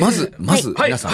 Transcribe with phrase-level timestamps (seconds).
[0.00, 0.88] まず、まず、はい。
[0.88, 1.12] 皆さん、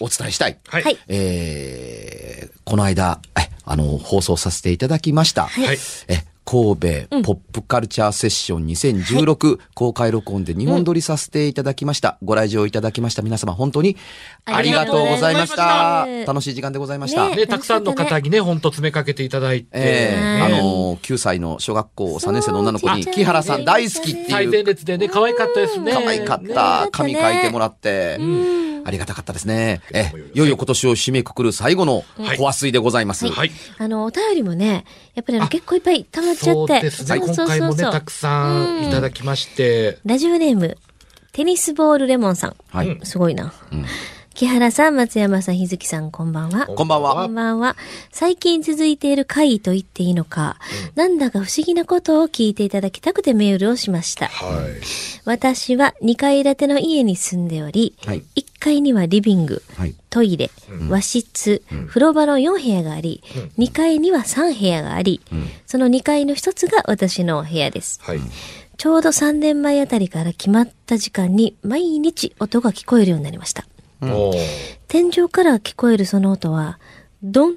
[0.00, 0.58] お伝えしたい。
[0.68, 0.82] はい。
[0.82, 0.98] はい。
[1.08, 5.46] えーこの間、えあの、放送させていただきました。
[5.46, 5.78] はい。
[6.08, 12.18] え神戸ポップカルチャーセッション2016、公開録音で2本撮りさせていただきました。
[12.22, 13.96] ご来場いただきました皆様本当に
[14.44, 16.02] ありがとうございました。
[16.02, 17.28] ありがとうございます楽しい時間でございました。
[17.30, 19.68] ねね、たくさんの方にね、ほんと詰めかけていただいて。
[19.72, 25.92] ええあねの、9歳の小学校3年生の女の子に、木原さん大好きって最前いう、列でね、可愛かったですね。
[25.92, 26.88] 可愛かっねた。
[26.92, 28.18] 紙書いてもらって、
[28.84, 29.80] ありがたかったですね。
[29.92, 33.26] え、いよいよ今年を締めくくる最後のはいコア水でございます。
[33.28, 33.50] はい。
[33.78, 34.84] あの、お便りもね、
[35.14, 36.44] やっぱりあのあ結構いっぱい溜まっちゃって。
[36.44, 37.20] そうですね。
[37.20, 39.98] 今回もね、たくさんいただきまして。
[40.04, 40.76] ラジオネーム、
[41.32, 42.56] テニスボールレモンさん。
[42.68, 43.00] はい。
[43.04, 43.52] すごいな。
[44.34, 46.66] 木原さん、松山さん、日月さん、こんばんは。
[46.66, 47.76] こんばんはこんばんは。
[48.10, 50.56] 最近続いている会議と言っていいのか、
[50.96, 54.26] なんだか不思議なことを聞いていただきたくてメールをしました。
[54.26, 54.82] はい。
[55.24, 59.94] 私は2階建ての家に住んでおり、はい1階にはリビング、はい。
[60.10, 60.50] トイレ、
[60.88, 63.22] 和室、風呂場の4部屋があり、
[63.58, 65.20] 2階には3部屋があり、
[65.66, 68.00] その2階の1つが私の部屋です。
[68.02, 68.20] はい。
[68.78, 73.64] ちょうど3年前あたりから決まった時間に毎日音が聞こえるようになりました。
[74.88, 76.78] 天井から聞こえるその音は、
[77.22, 77.56] ドン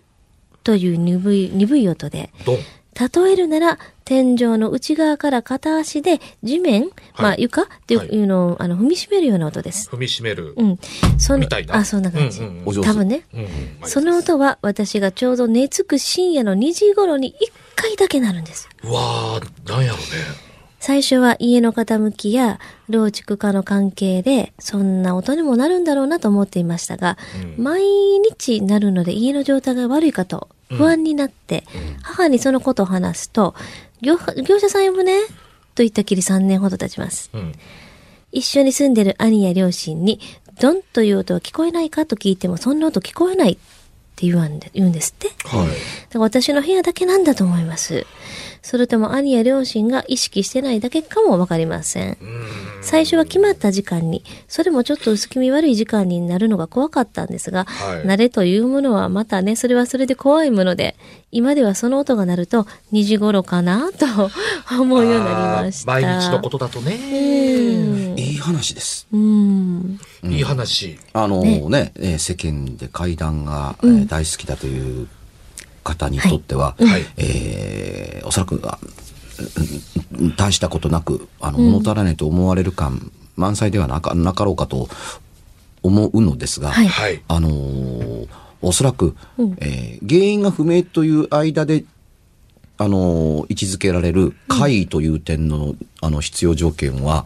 [0.63, 2.57] という鈍い鈍い音で、ドン。
[2.99, 9.89] 例えるなら、天井の内側から片足で地面、まあ床っていう,、はいのをあの踏みしめるような音です。
[9.91, 10.53] 踏みしめる。
[10.57, 10.79] うん。
[11.19, 12.39] そのみたいなあ、そんな感じ。
[12.39, 13.23] うんうん多分ね。
[13.33, 13.47] うんうん
[13.83, 18.67] その音は私がちょうど寝つく深夜の2時頃に1回だけなるんです。
[18.83, 20.46] うわー、なんやろね。
[20.79, 27.17] 最初は家の傾きや老築化の関係でそんな音にもなるんだろうなと思っていましたが、
[27.57, 31.63] 毎日なるので家の状態が悪いかと不安になって、
[32.03, 33.55] 母にそのことを話すと、
[34.01, 35.21] 業業者さん呼ぶね
[35.75, 37.29] と言ったきり3年ほど経ちます。
[37.33, 37.53] うん。
[38.31, 40.19] 一緒に住んでる兄や両親に、
[40.59, 43.55] ドンという音は聞こえないかと聞いても、そんな音聞こえないっ
[44.15, 45.29] て言わんで言うんですって。
[45.47, 45.67] はい。
[45.67, 45.75] だか
[46.13, 48.05] ら私の部屋だけなんだと思います。
[48.67, 52.17] それとも兄や両親が意識してないだけかもわかりません。
[52.81, 60.97] 最初は決まった時間に、それもちょっと薄気味悪い時間になるのが怖かったんですが、はい慣れというものはまたね、それはそれで怖いもので、
[61.31, 64.05] 今ではその音が鳴ると2時頃かなと
[64.81, 65.91] 思うようになりました。
[65.93, 66.97] 毎日のことだとうね。
[66.97, 68.19] ん。
[68.19, 69.07] いい話です。
[69.13, 69.97] うん。
[70.25, 70.99] いい話。
[71.13, 75.07] あのねね、えー世間で怪談が、えー大好きだという
[75.87, 77.05] 方にとっては、はい。
[77.17, 78.61] えーおそらく
[80.35, 84.89] 大したことなくあの物足らないと思われる感満載ではなかなかろうかと
[85.83, 86.87] 思うのですが、はい。
[86.87, 87.21] はい。
[87.27, 88.27] あのー
[88.59, 89.57] おそらく、うん。
[89.61, 91.85] えー原因が不明という間で、
[92.79, 97.25] あのー位置づけられる怪異という点の,、あの必要条件は、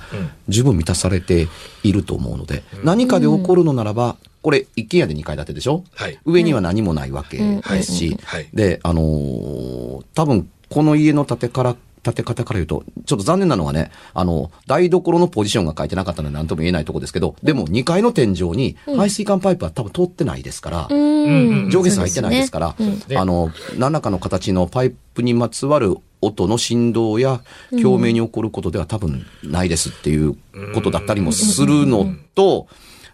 [0.49, 1.47] 十分満たされて
[1.83, 6.17] いると思うので、何かで起こるのならば、これ一軒家で2階建てでしょ、はい。
[6.25, 8.49] 上には何もないわけですし、はい。
[8.53, 21.69] で、あのー多分この家の建てから建て方から言うと、ちょっと残念なのがね、あの、台所のポジションが書いてなかったので何とも言えないところですけど、でも2階の天井に排水管パイプは多分通ってないですから、うん。
[21.69, 22.75] 上下線入ってないですから、
[23.07, 23.17] ね。
[23.17, 27.41] あの、何らかの形のパイプにまつわる音の振動や
[27.81, 30.35] 共鳴に起こることでは多分ないですっていう
[30.73, 32.67] ことだったりもするのと、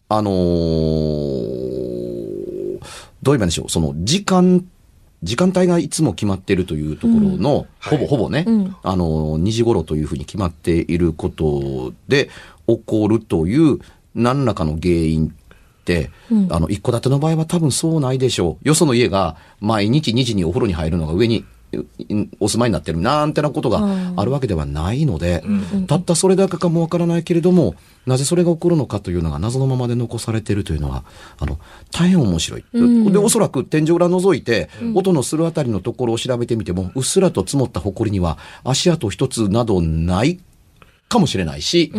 [0.10, 1.68] あのー
[3.24, 4.66] どう言えばいいんでしょう、その時間、
[5.24, 8.76] 時間帯がいつも決まっているというところの、ほぼほぼね、うん。
[8.84, 12.30] あの、2時頃というふうに決まっていることで
[12.68, 13.80] 起こるという
[14.16, 16.12] 何らかの原因って、
[16.50, 18.68] あの、一戸建ての場合は多分そうないでしょう。
[18.68, 21.46] よその家が毎日2時にお風呂に入るのが上にう
[22.40, 25.44] お住まいになってるなんてなことがあるわけではないので、
[25.88, 31.04] たったそれだけかもわからないけれども、なぜそれが起こるのかというのが謎のままで残されているというのは、
[31.40, 31.60] あの、
[31.92, 32.64] 大変面白い。
[33.12, 40.40] で、おそらく天井裏覗いて、音のするあたりのところを調べてみても、うっすらと積もった埃には足跡一つなどない
[41.10, 41.92] かもしれないし、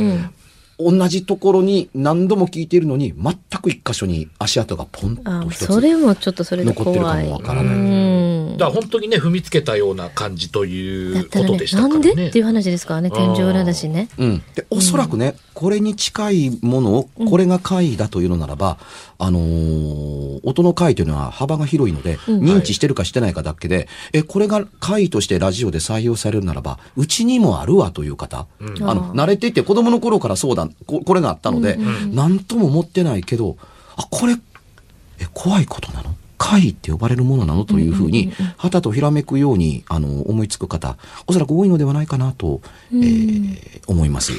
[0.79, 7.27] 同じところに何度も聞いているのに、全く一箇所に足跡がポンあと一つそれもちょっとそれで残ってるか怖い。
[7.27, 7.75] もわからない。
[7.75, 8.57] うん。
[8.57, 12.15] だから本当にね、踏みつけたような感じとだいうことでし、たからなんね。
[12.15, 14.09] でっていう話ですからね、天井裏だしね。
[14.19, 14.43] うん。
[14.55, 18.79] で、おそらくね、これに近いものを、これが怪異だというのならば、
[19.19, 31.77] あのー音の怪異というのは幅が広いので、認知してるかしてないかだけで、え、これが怪異としてラジオで採用されるならば、うちにもあるわという方、あの、慣れていて子供の頃からそうだ、ここれがあったので、
[32.13, 33.57] なんとも思ってないけど、
[33.97, 34.35] あ、これ、
[35.19, 36.15] え、怖いことなの？
[36.39, 40.97] 怪って呼ばれるものなのというふうに、はたとひらめくように、あの、思いつく方、
[41.27, 42.63] おそらく多いのではないかなと、
[42.93, 44.33] えー思います。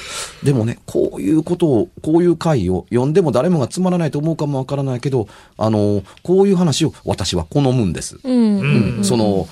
[0.44, 8.20] でもね、こういうことを、こういう回を読んでも誰もがつまらないと思うかもわからないけど、あの、こういう話を私は好むんです。
[8.24, 8.98] うん。
[8.98, 9.48] うん、その、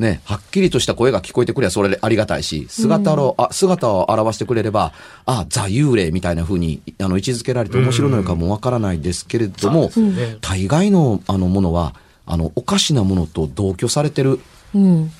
[0.00, 4.92] ね、はっきりとした声が聞こえてくればそれでありがたいし、姿を、あ姿を表してくれれば、
[5.26, 10.38] あ、ザ・幽霊みたいな風に、あの、位置づけられて面白いのかもわからないですけれども、そうですね。
[10.40, 11.94] 大概の、あの、ものは、
[12.24, 14.40] あの、おかしなものと同居されてる、
[14.74, 15.10] うん。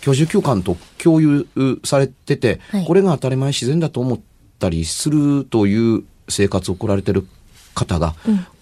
[0.00, 1.46] 居住空間と共有
[1.84, 2.84] されてて、はい。
[2.86, 4.20] これが当たり前自然だと思っ
[4.60, 7.26] たりするという生活を送られてる
[7.74, 8.14] 方が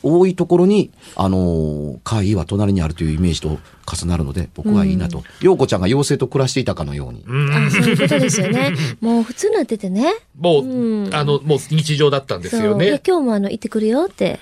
[0.03, 3.59] 多いところに、あの、怪異は隣にあるというイメージと
[3.91, 5.23] 重なるので、僕はいいなと。
[5.41, 7.25] 陽子ちゃんが妖精と暮らしていたかのように。
[7.27, 8.73] うんあ、そういうことですよね。
[9.00, 10.15] もう普通になっててね。
[10.39, 13.00] もう、うんあの、もう日常だったんですよね。
[13.06, 14.39] 今日もあの、行ってくるよって。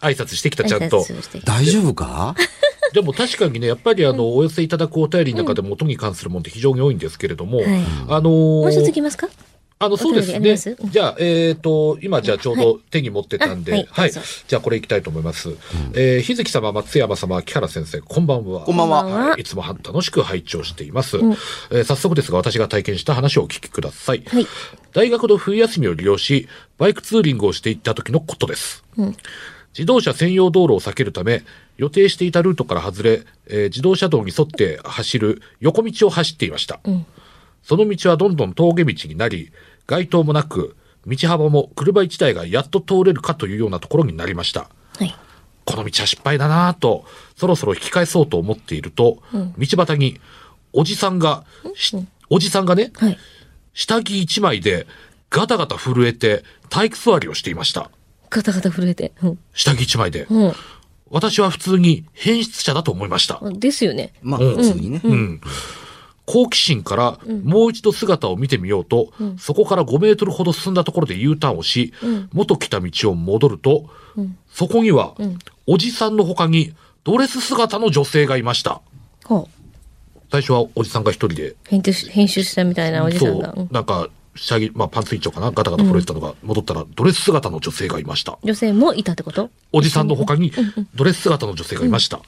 [0.00, 1.04] 挨拶してきた、ちゃん挨と。
[1.44, 2.34] 大丈夫か？
[2.92, 7.66] でも確かにね、やっぱりあの、お寄せいただくお便りの中でも音に関するものって非常に多いんですけれども、はい
[8.08, 9.28] あのーもう一ついきますか？
[9.78, 10.56] あの、そうですね。
[10.90, 14.10] じゃあ、えっ、と、今じゃあちょうど手に持ってたんで、あは、はい。
[14.10, 14.24] いどう。
[14.24, 15.50] ぞじゃあこれいきたいと思います。
[15.94, 18.62] えー日月様、松山様、木原先生、こんばんは。
[18.62, 19.04] こんばんは。
[19.04, 19.38] は。
[19.38, 19.44] い。
[19.44, 21.32] つも楽しく拝聴しています、ん。
[21.70, 24.22] えー早速ですが、私が体験した話をお聞きください。
[24.26, 24.46] はい。
[24.94, 28.82] 大学の冬休みを利用し、バイクツーリングをしていった時のことです。
[29.74, 31.42] 自動車専用道路を避けるため、
[31.76, 36.80] 予定していたルートから外れ、えー自動車道に沿って走る横道を走っていました。
[37.66, 39.50] その道はどんどん峠道になり、
[39.88, 44.70] 街灯もなく、道幅も車1台がやっと通れるかというようなところになりました。
[44.96, 45.12] はい。
[45.64, 47.04] この道は失敗だなぁと、
[47.36, 49.18] そろそろ引き返そうと思っていると、
[49.58, 50.20] 道端に、
[50.72, 51.42] おじさんが、
[51.74, 51.96] し
[52.30, 53.18] おじさんがね、はい。
[53.74, 54.86] 下着一枚で、
[55.28, 57.90] ガタガタ震えて、体育座りをしていました。
[58.30, 59.10] ガタガタ震えて。
[59.24, 59.38] うん。
[59.54, 60.28] 下着一枚で。
[60.30, 60.52] う
[61.10, 63.40] 私は普通に変質者だと思いました。
[63.40, 63.58] ん。
[63.58, 64.12] ですよね。
[64.22, 65.00] まあ、普通にね。
[65.02, 65.40] うん。
[66.26, 71.92] 好奇心からもう一度姿を見てみようと、そこから5メートルほど進んだところで U ターンをし、
[72.32, 73.88] 元来た道を戻ると、
[74.52, 75.14] そこには、
[75.66, 76.74] おじさんの他に
[77.04, 78.80] ドレス姿の女性がいました。
[80.30, 83.52] 最初はおじさんが一人で、編集、編集したみたいなおじさんが。
[83.54, 83.64] そう。
[83.64, 85.50] う、なんか、下着、まあパンツ一丁かな？
[85.50, 88.38] ガタガタ震えてたのが、戻ったらドレス姿の女性がいました。
[88.42, 89.50] 女性もいたってこと？
[89.72, 90.52] おじさんの他に
[90.94, 92.20] ドレス姿の女性がいました。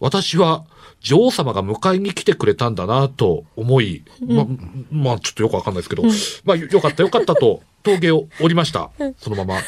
[0.00, 0.06] うん。
[0.06, 0.64] 私は
[1.00, 4.46] 女王様が迎えに来てくれたんだなと思い、ま、
[4.90, 6.02] まあちょっとよくわかんないですけど、
[6.44, 8.90] まあよよかったよかったと峠を降りました。
[9.18, 9.58] そのまま。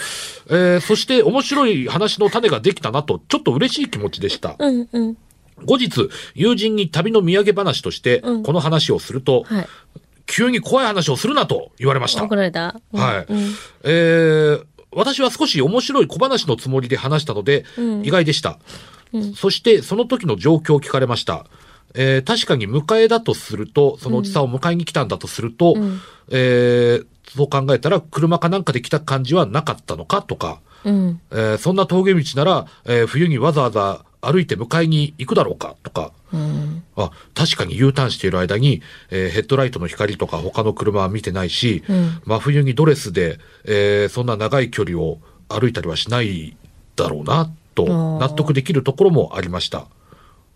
[0.50, 4.56] えーそして面白い話の種ができたなと、ちょっと嬉しい気持ちでした。
[4.58, 5.16] うんうん。
[5.64, 9.66] 後日、友人に旅の土産話として、うんこの話をすると、はい。
[10.26, 12.36] 急に怖い話をするなと言われました怒。
[12.36, 13.26] られたうんはい。
[13.28, 13.54] うん
[13.84, 18.58] えー私は少し面白い小話のつもりで話したので、うん意外でした。
[19.12, 19.34] うん。
[19.34, 21.46] そして、その時の状況を聞かれました。
[21.94, 26.00] えー確かに迎えだとすると、そのおじさんを迎えに来たんだとすると、うん。
[26.30, 30.22] えーそう考えたら、車かなんかで来た感じはなかったのか？
[30.22, 31.20] とか、うん。
[31.30, 35.76] えーそんな峠道なら、えー冬にわざわざ歩いて迎えに行くだろうか？
[35.82, 36.82] とか、うん。
[36.96, 42.22] あ、確かに U ターンしている間に、えーヘッドライトの光とか他の車は見てないし、うん。
[42.24, 45.18] 真冬にドレスで、えーそんな長い距離を
[45.48, 46.56] 歩いたりはしない
[46.96, 47.50] だろうな、
[47.86, 49.86] とー納得できるところもありました。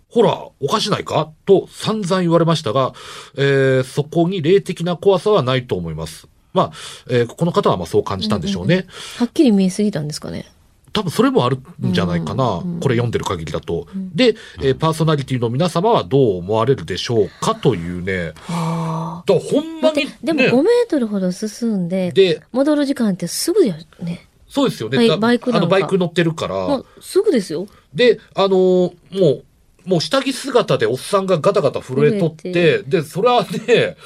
[0.09, 1.31] ほら、おかしないか？
[1.47, 2.93] と散々言われましたが、
[3.37, 6.29] えーそこに霊的な怖さはないと思います。
[6.53, 6.73] まあ、
[7.09, 8.87] えーこの方はまあそう感じたんでしょうね。
[9.19, 10.45] はっきり見えすぎたんですかね？
[10.93, 11.57] 多分それもある
[11.87, 12.63] んじゃないかな。
[12.83, 13.87] これ読んでる限りだと。
[14.15, 18.35] で、えーパーソナリティの皆様はどう思われるでしょうかというね。
[18.51, 19.81] あだからほんあ。
[19.85, 20.19] まに、ね。
[20.23, 24.29] でも5メートルほど進んで、で、戻る時間ってすぐよね。
[24.53, 24.99] そうですよね。
[24.99, 26.83] バイだバイクなんかあの、バイク乗ってるから。
[27.01, 27.67] すぐですよ。
[27.95, 29.45] で、あのーもう、
[29.87, 33.97] もう下着姿でおっさんがガタガタ震えとって、震で、それはね、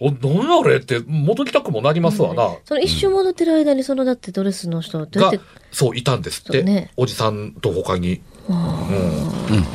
[0.00, 0.08] うん。
[0.08, 2.56] お、何あれって戻りたくもなりますわな。
[2.64, 6.62] その一瞬戻ってる間にそのだってドレスの人どうやっがて、そう、いたんですって。
[6.62, 8.22] ねおじさんと他に。
[8.48, 8.54] うん。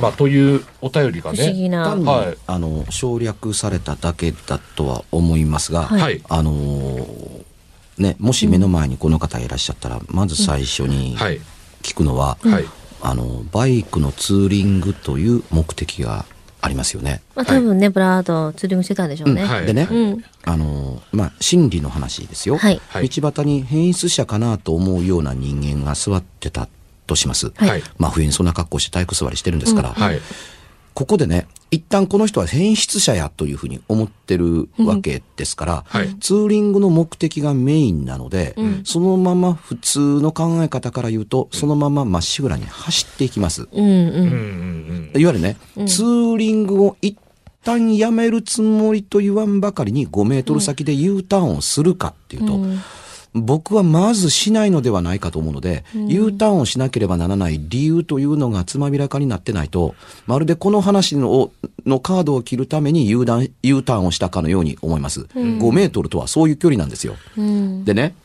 [0.01, 1.37] まあ、というお便りがね。
[1.37, 1.85] 不思議な。
[1.85, 6.21] 単に、はいあの省略されただけだとは思いますが、はいはい。
[6.27, 7.48] あのー
[7.99, 11.39] ね、もし目の前にこの方いらっしゃったら、まず最初にはい。
[11.81, 12.65] 聞くのは、はい。
[13.01, 16.25] あのバイクのツーリングという目的が
[16.61, 17.21] ありますよね。
[17.35, 19.43] まあ多分ね、ブラードツーリングしてたんでしょうね。
[19.43, 20.23] うんはいでね、うん。
[20.43, 26.67] あのまあ心理の話ですよ、はいはい道端に変質者かなと思うような人間が座ってた
[27.07, 27.83] とします、はいはい。
[27.97, 30.19] まあ冬にそんな格好して体育座りしてるんですから、はい。
[30.99, 36.13] ここでね、一旦この人は変質者やというふうに思ってるわけですから、はい。
[36.19, 38.53] ツーリングの目的がメインなので、
[38.83, 43.69] そのまま普通の考え方から言うと、そのまままっしぐらに走っていきます。
[43.71, 43.87] うんうん。
[43.87, 45.55] うんうんいわゆるね、
[45.87, 47.17] ツーリングを一
[47.63, 52.59] 旦やめるつもりと言わんばかりに5メートル先で U ターンをするかっていうと、
[53.33, 59.95] 僕はまずしないのではないかと思うので、U ターンをしなければならない理由というのがつまびらかになってないと、
[60.25, 61.51] まるでこの話の
[61.85, 65.21] のカードを切るために U ターン U ターンをしたかのように思います。
[65.35, 67.15] 5メートルとはそういう距離なんですよ。
[67.37, 67.85] うん。
[67.85, 68.15] でね、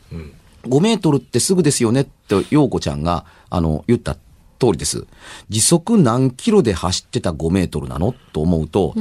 [0.63, 4.15] 5メートルってすぐですよねって、陽子ちゃんが、あの、言った
[4.59, 5.05] 通りです。
[5.49, 8.15] 時速何キロで走ってた5メートルなの？
[8.33, 8.95] と思うと、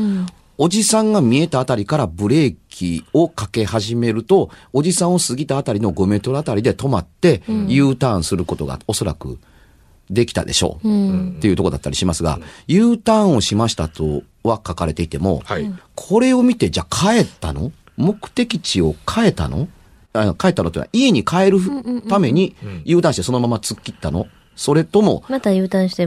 [0.57, 9.39] おじさんが見えたあたりからブレーキをかけ始めると、おじさんを過ぎたあたりの5メートルあたりで止まって、U ターンすることがおそらく
[10.11, 10.89] できたでしょう。
[11.39, 15.73] っていうところだったりしますが、U ターンをしましたとは書かれていても、はい。
[15.95, 17.73] これを見て、じゃあ帰ったの？
[17.97, 19.69] 目的地を変えたの？
[20.13, 21.59] あ帰ったのってのは家に帰る
[22.09, 24.29] ために U ターンしてそのまま突っ切ったの？
[24.55, 26.07] それとも、また U ターンして、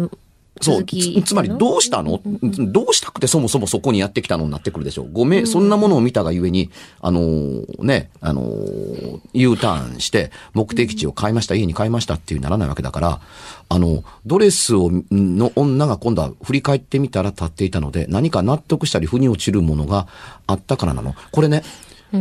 [0.61, 2.21] そう、つつまりどうしたの？
[2.23, 4.45] どうしたくてそもそもそこにやってきたの？
[4.45, 5.09] になってくるでしょう。
[5.11, 6.69] ごめん、そんなものを見たがゆえに、
[7.01, 13.21] あのーね、あのー U ターンして目的地を変えました、家に変えましたっていうならないわけだから、
[13.69, 20.07] あの、ドレスを、の女が今度は振り返ってみたら立っていたので、何か納得したり腑に落ちるものが
[20.47, 21.15] あったからなの。
[21.31, 21.63] これね、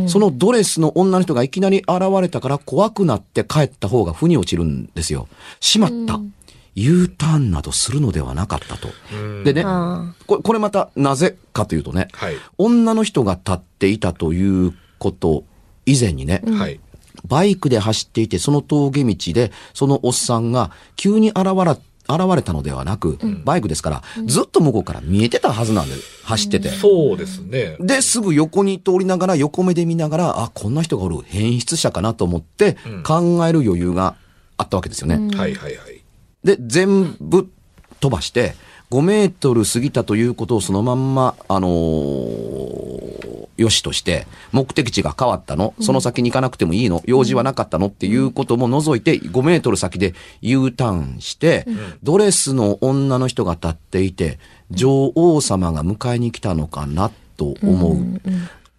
[0.07, 1.87] そのドレスの女の人がいきなり現
[2.21, 5.29] れたから怖くなって帰った方が腑に落ちるんですよ。
[5.61, 6.19] しまった。
[6.77, 8.89] U ターンなどするのではなかったと。
[9.43, 12.35] でね、あこれこれまたなぜかというとね、はい。
[12.59, 15.43] 女の人が立っていたということ
[15.87, 16.79] 以前にね、はい。
[17.27, 26.69] バイクで走っていて、その峠道で、そのおっさんが急に現れ、現れたのではなく、バイクですから、ずっと向こうから見えてたはずなんで、走ってて。
[26.69, 27.75] そうですね。
[27.79, 34.15] で、すぐ横に通りながら、横目で見ながら、あ、こんな人がおる、変質者かなと思って、考える余裕が
[34.57, 35.15] あったわけですよね。
[35.35, 35.86] はいはいはい。
[36.47, 37.49] で、全部
[37.99, 38.55] 飛ばして、
[38.89, 43.07] 5メートル過ぎたということをそのまんま、あのー
[43.57, 51.65] よしとして、目的地が変わったの、その先に行かなくてもいいの、用事はなかったのっていうことも除いて、5メートル先で U ターンして、
[52.03, 54.37] ドレスの女の人が立っていて、
[54.69, 58.21] 女王様が迎えに来たのかなと思う。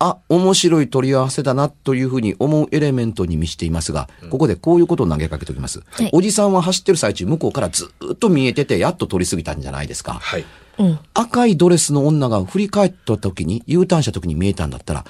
[0.00, 5.82] あ、面白い取り合わせだなというふうに思うエレメントに満ちていますが、ここでこういうことを投げかけておきます。
[5.90, 10.14] はいおじさんは走ってる最中、向こうからずっと見えてて、やっと通り過ぎたんじゃないですか。
[10.14, 10.44] はい。
[10.78, 10.98] うん。
[11.14, 15.04] 赤いドレスの女が振り返った時に、U ターンした時に見えたんだったら、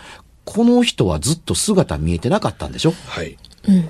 [0.47, 2.95] この人はずっと姿見えてなかったんでしょ？
[3.09, 3.37] はい。
[3.69, 3.89] うん。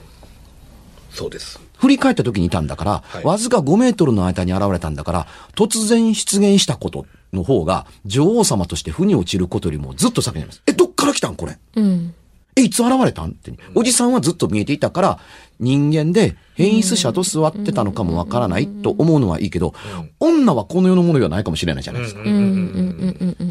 [1.12, 1.60] そうです。
[1.78, 10.62] 振り返った時にいたんだから、はいわずか5メートルの間に現れたんだから、突然出現したことの方が、女王様として腑に落ちることよりもずっと先にあります。
[10.66, 11.58] え、どっから来たんこれ。
[11.76, 12.14] うん。
[12.56, 13.30] え、いつ現れたん？
[13.30, 13.52] って。
[13.74, 15.18] おじさんはずっと見えていたから、
[15.60, 19.74] 人間で変質者と座ってたのかもわからないと思うのはいいけど、
[20.18, 22.20] 女はこの世のものではないかもしれないじゃないですか。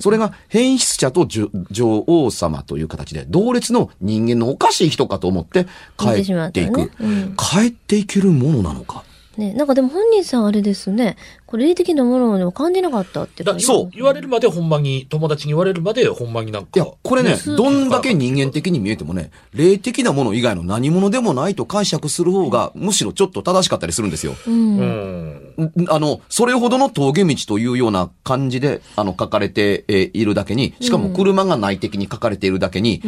[0.01, 6.91] それが変質者と女女王様という形で、同列の人間のおかしい人かと思って帰っていく。
[7.37, 9.03] 帰っていけるものなのか。
[9.37, 11.15] ね、なんかでも本人さんあれですね。
[11.45, 16.69] これ霊的なものを感じなかったってそう言われるまでほんまに、友達に言われるまでほんまになんか。
[16.75, 24.33] いや、これね、ねどんだけ人間的に見えてもね、霊的なもの以外の何者でもないと解釈する方が、むしろちょっと正しかったりするんですよ。
[24.47, 24.77] うん。
[24.79, 25.83] うん。
[25.83, 33.01] んあの、それほどの峠道というような感じで、あの、書かれてえーいるだけに、しかも車が内的に書かれているだけに、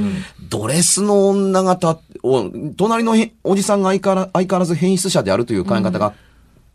[0.49, 6.13] ドレスの女方を、隣のへおじさんが相変わら相変わらず変質者であるという考え方が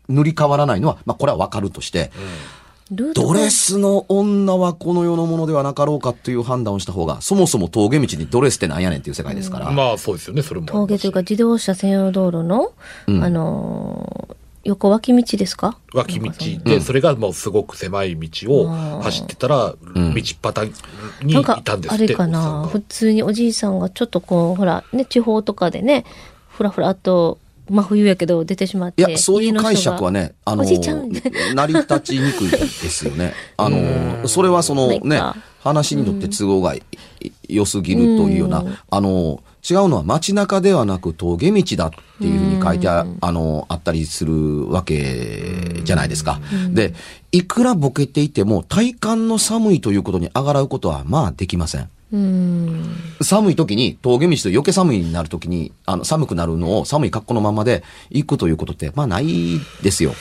[0.09, 2.11] 塗り替わらないのは、まあ、これはわかるとして、
[2.91, 9.71] ルートドレスの女はこの世のものではなかろうかという判断をした方が、そもそも峠道にドレスってなんやねんっていう世界ですから。
[9.71, 10.67] まあそうですよね、それも。
[10.67, 12.73] 峠というか自動車専用道路の、
[13.07, 15.77] うんあのー横脇道ですか？
[15.93, 16.31] 脇道。
[16.63, 18.67] で、それがもうすごく狭い道を
[19.01, 20.71] 走ってたら、道端
[21.23, 22.03] にいたんですって。
[22.03, 22.39] あれかな？
[22.63, 22.67] が。
[22.67, 26.03] 普通におじいさんがちょっとこう、ほら、ね、地方とかでね、
[26.49, 29.01] ふらふらっと、真冬やけど出てしまって。
[29.01, 31.11] いや、そういう解釈はね、あの、おじいちゃん。
[31.55, 33.33] 成り立ちにくいですよね。
[33.57, 35.19] あの、それはそのね
[35.63, 36.75] 話にとって都合が
[37.47, 46.39] 良すぎるというような、あの、違うのは街中ではなく峠道だっていうふうに書いてあ,、あの、あったりするわけじゃないですか。
[46.69, 46.93] で、
[47.31, 51.89] いくらボケていても体感の寒いということにあがらうことはまあできません。
[52.13, 52.95] うん。
[53.21, 60.13] 寒い時に、峠道と余計寒いになる時に、あの、寒くなるのを寒い格好のままで行くということって、まあないですよ。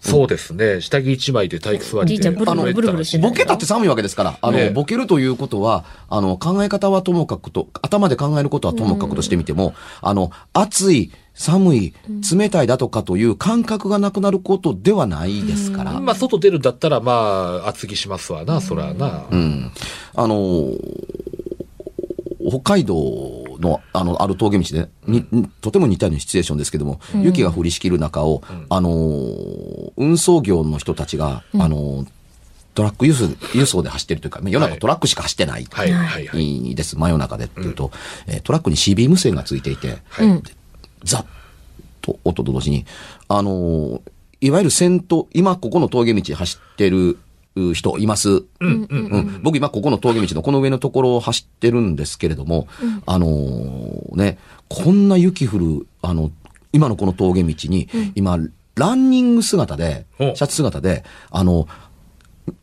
[0.00, 0.80] そうですね。
[0.80, 2.30] 下着一枚で体育座りで。
[2.30, 2.44] ブ
[2.82, 11.94] ルボケたって寒いわけですから、あの、ねボケるということは、あの、考え方はともかくと、頭で考えることはともかくとしてみても、あの、暑い、寒い、
[12.34, 19.24] 冷たいだとかという感覚がなくなることではないですから、まあ、外出るんだったら、まあ、厚着しますわな、そらな。
[19.30, 19.72] うん。
[20.14, 21.29] あのー
[22.50, 25.24] 北海道の、あの、ある峠道で、に、
[25.60, 32.06] とても似たようなシチュエーションですけども、雪が降りしきる中を、あのー運送業の人たちが、あのー
[32.72, 34.78] トラック輸送輸送で走ってるというか、夜中はい。
[34.78, 35.66] トラックしか走ってない。
[36.74, 36.96] です。
[36.96, 37.90] 真夜中でっていうと、
[38.26, 40.42] えートラックに CB 無線がついていて、はい。
[41.04, 41.24] ザッ
[42.00, 42.86] と音と同時に、
[43.28, 44.00] あのー
[44.42, 47.16] いわゆる先頭、今ここの峠道走ってるう
[47.74, 48.44] 人います。
[48.60, 52.66] うん僕今ここの峠道のこの上のところを走ってるんですけれども、
[53.06, 54.38] あのーね、
[54.68, 56.30] こんな雪降る、あの、
[56.72, 58.38] 今のこの峠道に、今、
[58.76, 61.68] ランニング姿で、シャツ姿で、あの、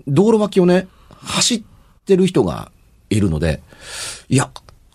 [0.08, 1.64] 道路脇をね、走っ
[2.06, 2.72] てる人が
[3.10, 3.62] いるので、
[4.30, 4.50] いや、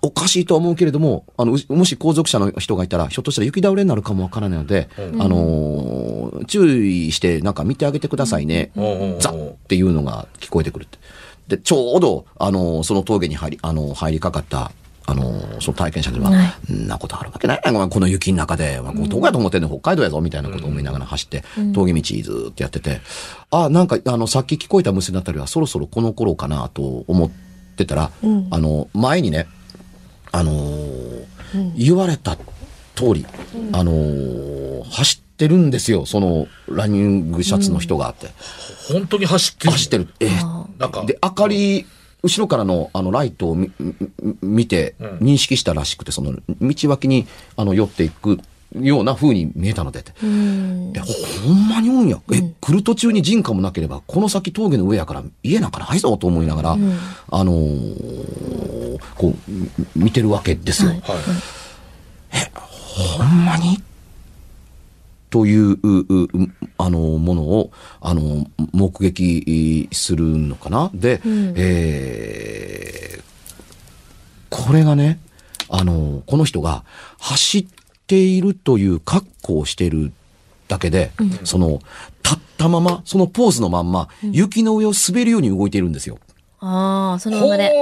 [0.05, 6.12] おかしいとは思うけれども、あの、うもし後続車の人がいたら、ひょっとしたら雪倒れになるかもわからないので、あのー
[6.47, 8.71] 注意してなんか見てあげてくださいね。
[8.77, 9.17] うん。
[9.21, 10.99] ザッっていうのが聞こえてくるって。
[11.49, 14.71] で、ちょうど、あのーその峠に入り、あのー入りかかった、
[15.07, 23.01] あのーその体験者では、はいんなことあるわけないやんこの雪の中で、まあここどこやと思ってんの、北海道やぞ、みたいなことを思いながら走って、峠道ずーっとやってて、
[23.51, 27.31] あ、なんか、あの、さっき聞こえた無線だったりは、そろそろこの頃かなと思っ
[27.77, 28.11] てたら、
[28.51, 29.47] あの、前にね、
[30.31, 31.23] あのー
[31.77, 32.37] 言われた
[32.95, 33.27] 通り、
[33.73, 38.29] あのー走ってるんですよ、そのランニングシャツの人があって。
[38.93, 39.73] 本当に走ってる？
[39.73, 40.09] 走ってる。
[40.21, 41.87] えーなんか、で、明かり、
[42.23, 43.57] 後ろからのあのライトを
[44.43, 48.39] 見てん認識したらしくて、その道脇にあの寄っていく
[48.81, 50.13] ような風に見えたのでって。
[50.23, 51.01] うんえ、
[51.45, 52.21] ほんまにおんや。
[52.33, 56.77] え、来る途中に人家もなければ、この先峠の上やから家なんかないぞと思いながら、あ
[57.45, 60.91] のーこう、み見てるわけですよ。
[60.91, 61.01] はい。
[63.19, 63.83] ほんまに？
[65.33, 66.29] という、うう
[66.79, 70.93] あの、ものを、あの、目撃するのかな？
[70.95, 73.23] で、えー
[74.55, 75.19] これがね、
[75.71, 76.85] あの、この人が
[77.19, 77.67] 走っ
[78.07, 80.13] ているという格好をしている
[80.69, 81.11] だけで、
[81.45, 81.81] その、
[82.23, 86.19] 立ったまま、そのポーズのまんま、雪の上を滑るように動いているんですよ。
[86.61, 87.73] ああ、そのままで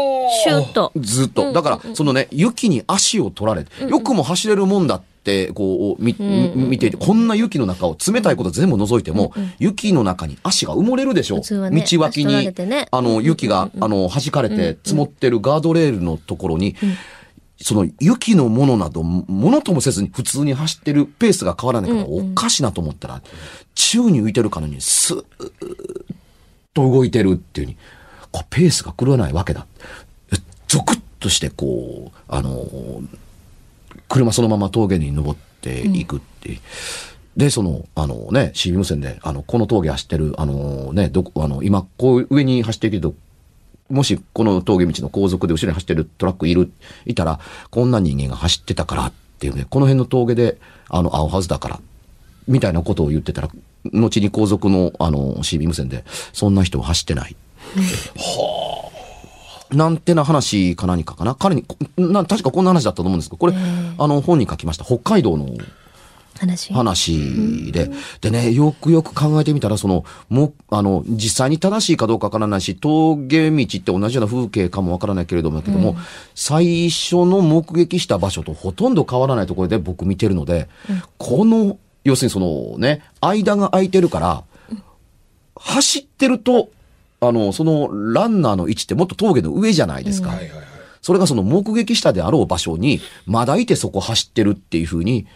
[0.45, 0.93] シュッと。
[0.97, 1.53] ずっと。
[1.53, 5.10] だから、そのね、雪に足を取られて、よくも走れるもんだって、
[5.53, 11.37] こう、み、見ていて、こんな雪の中を冷たいこと全部除いても、雪の中に足が埋もれるでしょ。
[11.71, 12.53] ね道脇に
[12.91, 16.75] あの、雪が、あの、弾かれて積もってるガードレールのところに、
[17.63, 23.23] その雪のものなど、ものともせずに普通に走ってるペースが変わらないから、おかしなと思ったら、
[23.75, 25.25] 宙に浮いてるかのように、スーッ
[26.73, 27.77] と動いてるっていうふうに、
[28.33, 29.67] こうペースが狂わないわけだ。
[30.33, 30.37] え
[30.69, 33.07] ゾクッとして、こう、あのー
[34.11, 36.61] 車そのまま峠に登っていくっていう。
[37.37, 43.15] で、その、あのね、CB 無線で、あの、この峠走ってる、あのね、どこ、あの、今、こう上に走ってるけど、
[43.89, 46.73] もしこの峠道の後続で後ろに走ってるトラックいる、
[47.07, 47.39] いたら、
[47.71, 51.81] こんな人間が走ってたからっていうね、この辺の峠で、あの、会うはずだから、
[52.49, 53.49] みたいなことを言ってたら、
[53.93, 57.37] 後に後続の、あの、CB 無線で、そんな人は走ってない。
[59.73, 61.35] なんてな話か何かかな？
[61.35, 63.55] 彼に、こな確かこんな話だったと思うんですけど、これ、
[63.99, 64.85] あの、本に書きました。
[64.85, 65.47] 北海道の
[66.39, 66.73] 話？
[66.73, 67.91] 話で、
[68.23, 75.97] でね、よくよく考えてみたら、その、も、あの、実際に正しいかどうかわからないし、峠道って同じような風景かもわからないけれども、けども、
[76.35, 80.69] 最初の目撃した場所とほとんど変わらないところで僕見てるので、
[81.19, 84.45] この、要するにそのね、間が空いてるから、
[85.57, 86.71] 走ってると、
[87.21, 90.33] あの、そのランナーの位置ってもっと峠の上じゃないですか。
[91.03, 95.27] それがその目撃したであろう場所に、まだいてそこ走ってるっていうふうに、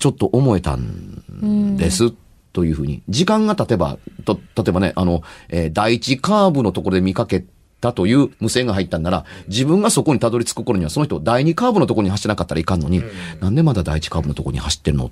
[0.00, 2.12] ちょっと思えたんです。
[2.52, 3.02] というふうに。
[3.08, 7.44] 時間が経てば、と、例えばね、あの、えー第一カーブのところで見かけ
[7.80, 13.02] たという無線が入ったんなら、自分がそこにたどり着く頃にはその人第二カーブのところに走ってなかったらいかんのに、
[13.40, 15.10] なんでまだ第一カーブのところに走ってるの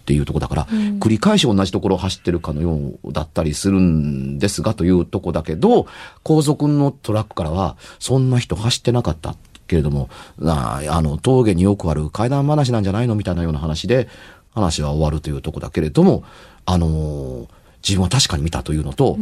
[0.00, 5.86] っていうところだから、繰り返し同じところを走ってるかのようだったりするんですがというとこだけど、
[6.24, 9.36] 後続のトラックからは、そんな人走ってなかった
[9.66, 10.08] けれども、
[10.38, 14.08] なああの、峠によくある階段話なんじゃないのみたいなような話で、
[14.52, 16.24] 話は終わるというとこだけれども、
[16.66, 17.46] あのー
[17.82, 19.16] 自分は確かに見たというのと、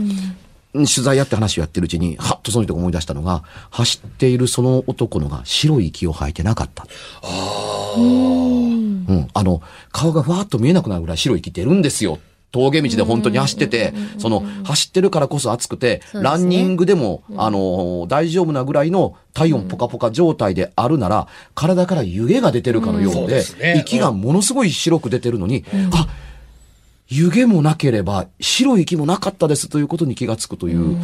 [0.73, 6.87] 取材やって話をやってるうちに、はっとその人が思い出したのが、走っているその男のが白い息を吐いてなかった。
[7.97, 9.29] うん。
[9.33, 12.15] あの、顔がふわっと見えなくなるぐらい白い息出るんですよ。
[12.15, 12.19] っ
[12.51, 16.23] 峠道で本当に走ってて、その、走ってるからこそ暑くて、ね。
[16.23, 26.09] ランニングでも、あの、大丈夫なぐらいの体温ポカポカ状態であるなら、体から湯気が出てるかのよそううでですね、息がものすごい白く出てるのに、あ、
[27.09, 30.97] 湯気もなければ白い息もなかったですということに気がつくという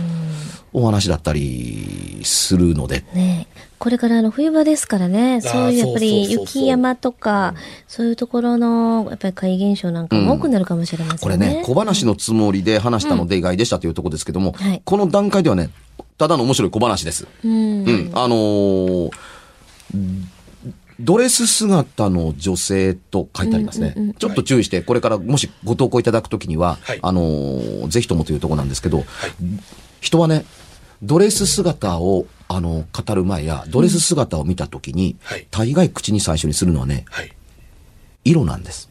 [0.72, 3.46] お話だったりするので、ね
[3.78, 7.54] これからあの冬場ですからね、そういうやっぱり雪山とか、
[7.86, 11.36] そういうところの、やっぱり怪現象なんかも多くなるかもしれませんね。
[11.36, 15.68] これね、小話のつもりで話したので意外でしたというところですけども、はいこの段階ではね、
[16.16, 17.26] ただの面白い小話です。
[17.44, 17.84] うん。
[17.84, 18.10] うん。
[18.14, 19.10] あのー
[21.00, 23.94] ドレス姿の女性と書いてありますね。
[23.96, 26.98] うんうんうんちょっと注意して、これからもしご投稿いただくときには、はい。
[27.02, 29.04] あのーぜひともというところなんですけど、
[30.00, 30.44] 人はね、
[31.02, 35.46] ドレス姿を、あの、語る前や、ドレス姿を見たときに、はい。
[35.50, 37.32] 大概口に最初にするのはね、はい。
[38.24, 38.88] 色なんです。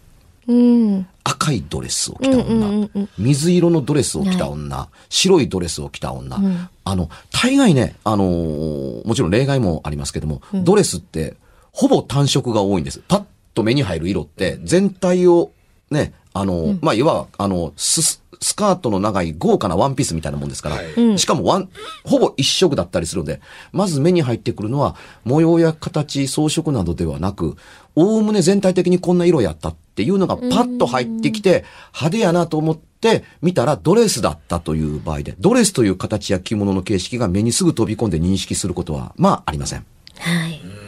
[0.48, 1.08] うん。
[1.24, 3.10] 赤いドレスを着た女、うんうんうんうん。
[3.18, 6.70] 水色のドレスを着た女、白いドレスを着た女、ん。
[6.84, 11.36] あの、大概ね、あのーもちろん例外もありますけども、ドレスって
[11.74, 13.02] ほぼ単色が多いんです。
[13.08, 15.52] パッと目に入る色って全体を
[15.92, 21.70] ね、あのーまあ、いわば、あの、ス、スカートの長い豪華なワンピースみたいなもんですから、はいうんしかもワン、
[22.04, 27.56] ほぼ一色だったりするので、まず目に入ってくるのは、模様や形、装飾などではなく、
[27.96, 39.86] おおむね全体的にこんな色やったっていうのがパッと入ってきて、派手やなと思って見たらドレスだったという場合で、ドレスという形や着物の形式が目にすぐ飛び込んで認識することは、まあありません。
[40.18, 40.83] はい。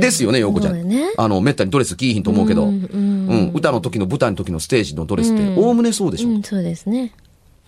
[0.00, 0.72] ですよね、陽子ちゃ。
[0.72, 1.12] んね。
[1.16, 6.28] あの、めったにドレス着いひんと思うけど、ううんん、歌の時の舞台の時のステージのドレスって、おおむねそうでしょ。
[6.28, 7.12] うん、そうですね。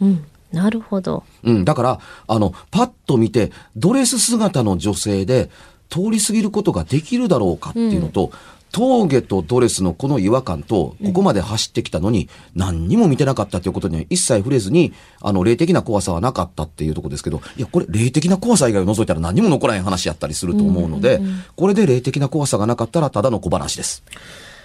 [0.01, 0.25] うん。
[0.53, 1.25] なるほど。
[1.43, 5.51] うん、だから、あの、パッと見て、ドレス姿の女性で
[5.91, 8.31] 通り過ぎることができるだろうかっていうのと、
[8.75, 21.21] 峠とドレスのこの違和感と、ここまで走ってきたのに、何にも見てなかったということには一切触れずに、あの、霊的な怖さはなかったっていうところですけど、いや、これ霊的な怖さ以外を除いたら何にも残らへん話やったりすると思うので、
[21.55, 24.03] これで霊的な怖さがなかったらただの小話です。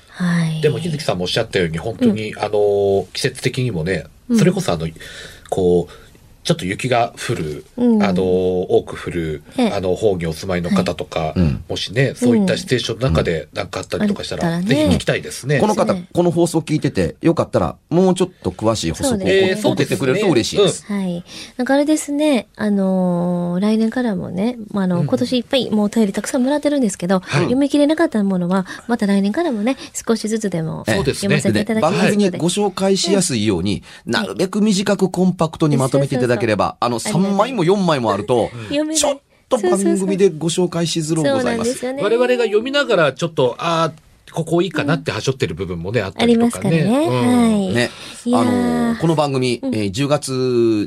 [0.07, 0.59] はい。
[0.61, 4.87] でも、日月さんもおっしゃったように、本当に、あの、季節的にもね、それこそあの、
[5.49, 6.08] こう、
[6.43, 8.03] ちょっと雪が降る、うん。
[8.03, 9.71] あの、多く降る、ええ。
[9.71, 11.63] あの、方にお住まいの方とか、うん。
[11.67, 14.67] もしね、そういったシチュエーションの中で何かあったりとかしたら、あったらね。
[14.67, 15.59] ぜひ聞きたいですね。
[15.59, 20.85] この方、この放送聞いてて、よかったら、もうちょっと詳しい補足を送ってくれると嬉しいです。
[20.85, 21.23] はい。
[21.57, 31.35] なんかあれですね、あのー来年からもね、まあ、あの、今年いっぱいもうお便りたくさんもらってるんですけど、読み切れなかったものは、また来年からもね、少しずつでもそうですね。
[31.35, 32.15] 読ませていただき番ますので。
[32.15, 38.49] 組にご紹介しやすいように、なるべく短くコンパクトにまとめていただければ、あの、3そうそうそう枚も4枚もあると、
[38.95, 41.73] ちょっと番組でご紹介しづらうございます。
[41.75, 42.03] すよね。
[42.03, 43.91] 我々が読みながら、ちょっと、ああ、
[44.31, 46.83] ここいいかなってはしょってる部分もね、あったありりとかね。
[46.83, 47.07] ますからね。
[47.07, 47.73] うんはい。
[47.73, 47.89] ね。
[48.27, 50.31] あーの、この番組、えー10月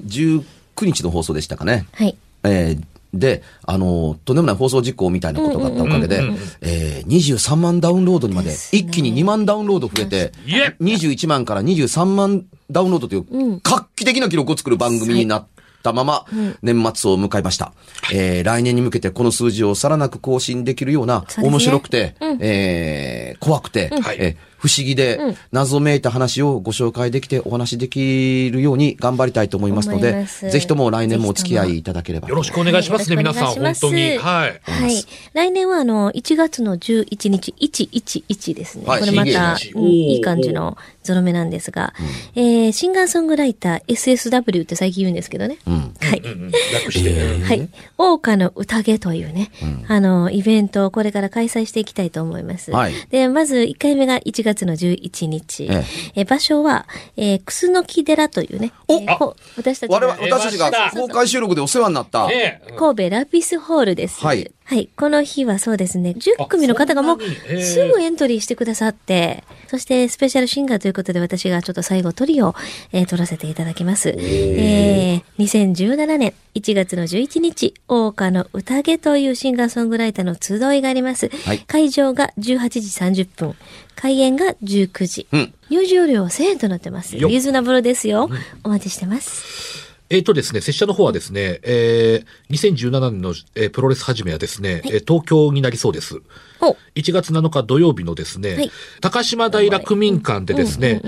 [0.07, 0.45] 19
[0.83, 1.87] 日の放送でしたかね。
[1.93, 2.17] はい。
[2.45, 6.23] えーで、あの、とんでもない放送事故みたいなことがあったおかげで
[6.61, 13.61] えー23万ダウンロードにまで一気に2万ダウンロード増えて、いえ21万から23万ダウンロードといううん。
[13.63, 15.47] 画期的な記録を作る番組になっ
[15.83, 16.25] たまま、
[16.63, 17.73] 年末を迎えました。
[18.13, 22.39] えー来年に向けてこの数字をさらなく更新できるような、面白くて、うん。
[22.41, 25.19] えー怖くて、はいえー不思議で、
[25.51, 32.29] 謎めいた話をご紹介できてお話しできるように頑張りたいと思いますのでぜひとも来年もお付き合いいただければ。
[32.29, 34.19] よろしくお願いしますね、はい皆さん、本当に。
[34.19, 34.61] はい。
[34.63, 35.05] はい。
[35.33, 38.85] 来年はあの、1月の11日、111ですね。
[38.87, 41.93] はいこれまた、いい感じのゾロ目なんですが、
[42.37, 45.59] えーシンガーソングライター SSW って最近言うんですけどね。
[45.67, 45.95] うん。
[46.01, 46.21] はい。
[46.21, 47.43] うんうん略して。
[47.43, 47.69] はい。
[47.99, 49.51] 桜花の宴というね、
[49.89, 52.71] あの、イベントをこれから開催していきたいと思います。
[52.71, 55.69] はいで、まず1回目が1月の11日。
[55.71, 55.85] え
[56.15, 56.87] え場所は、
[57.17, 64.25] えー、楠木寺というね、おえーこ私たちが我々、私たちが公開収録でお世話になった、ねえ神戸ラピスホールです。
[64.25, 64.51] はい。
[64.73, 64.89] はい。
[64.97, 67.21] この日はそうですね、10組の方がもう
[67.61, 72.55] すぐエントリーしてくださって、そしてスペシャルシンガーということで私がちょっと最後トリを、
[72.91, 74.15] えー取らせていただきます。
[74.17, 81.29] えー、2017年1月の11日、大花の宴というシンガーソングライターの集いがあります。
[81.45, 83.55] はい会場が18時30分、
[83.95, 85.27] 開演が19時。
[85.33, 87.17] うん入場料は1000円となってます。
[87.17, 88.31] リーズナブルですよ。
[88.65, 89.82] お待ちしてます。
[90.13, 96.21] えっ、とですね、拙者の方はですね、えー、2017年の、えープロレス始めはですね、えー東京になりそうです。
[96.61, 96.77] ほう。
[96.97, 98.71] 1月7日土曜日のですね、はい。
[99.01, 101.01] 高島平区民館でですね、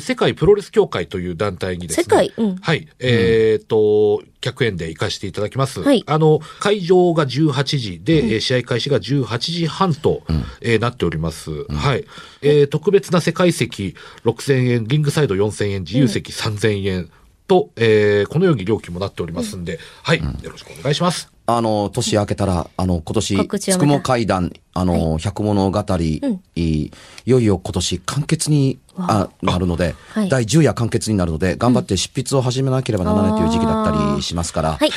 [0.00, 2.32] 世界プロレス協会という団体にですね、世界？
[2.38, 2.56] うん。
[2.56, 5.80] はい、えっ、と、100円で行かせていただきます。
[5.82, 6.02] はい。
[6.06, 10.22] あの、会場が18時で、えー試合開始が18時半と、
[10.60, 11.52] えーなっております。
[11.72, 12.04] はい。
[12.42, 17.10] えー特別な世界席6000円、リングサイド4000円、自由席3000円
[17.50, 21.32] と、えーこのように料金もなっておりますんで、はい、よろしくお願いします。
[21.46, 25.94] あの、年明けたら、あの、今年、つくも会談、あの、百物語、う
[26.28, 26.90] んい
[27.26, 34.90] よいよ今年完結にあなるので、はい第10夜完結になるので、頑張って執筆を始めなければならないという時期だったりしますから、はい。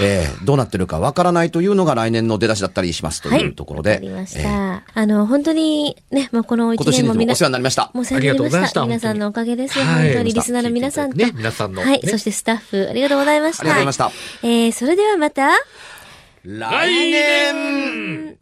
[0.00, 4.40] えーどうなってるかわからないというのが来年の出だしだったりしますというところで、わかりました。
[4.40, 7.90] えーあの、本当にね、もうこの一今年も皆世話になりました。
[7.94, 8.38] もうお世話になりました。
[8.38, 9.84] ありがとうございました皆さんのおかげですよ。
[9.84, 11.16] はい本当にリスナーの皆さんと。
[11.16, 12.00] 皆さんのはい。
[12.00, 13.62] ねそしてスタッフ、ありがとうございました。
[13.62, 14.46] ありがとうございました。
[14.46, 15.50] えー、それではまた、
[16.44, 18.36] 来年